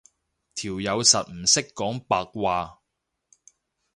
[0.55, 2.79] 條友實唔識講白話